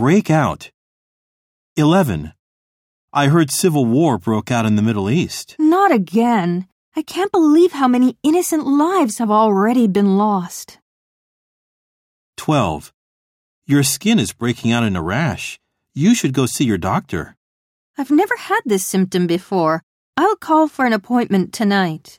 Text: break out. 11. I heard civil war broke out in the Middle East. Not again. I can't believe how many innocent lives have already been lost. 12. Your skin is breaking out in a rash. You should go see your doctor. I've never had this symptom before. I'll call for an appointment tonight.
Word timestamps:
break 0.00 0.30
out. 0.30 0.70
11. 1.76 2.32
I 3.12 3.26
heard 3.26 3.50
civil 3.50 3.84
war 3.84 4.16
broke 4.16 4.50
out 4.50 4.64
in 4.64 4.76
the 4.76 4.86
Middle 4.88 5.10
East. 5.10 5.56
Not 5.58 5.92
again. 5.92 6.66
I 6.96 7.02
can't 7.02 7.30
believe 7.30 7.72
how 7.72 7.86
many 7.86 8.16
innocent 8.22 8.66
lives 8.66 9.18
have 9.18 9.30
already 9.30 9.86
been 9.86 10.16
lost. 10.16 10.78
12. 12.38 12.94
Your 13.66 13.82
skin 13.82 14.18
is 14.18 14.32
breaking 14.32 14.72
out 14.72 14.84
in 14.84 14.96
a 14.96 15.02
rash. 15.02 15.60
You 15.94 16.14
should 16.14 16.32
go 16.32 16.46
see 16.46 16.64
your 16.64 16.78
doctor. 16.78 17.36
I've 17.98 18.10
never 18.10 18.36
had 18.38 18.62
this 18.64 18.86
symptom 18.86 19.26
before. 19.26 19.82
I'll 20.16 20.36
call 20.36 20.66
for 20.66 20.86
an 20.86 20.94
appointment 20.94 21.52
tonight. 21.52 22.18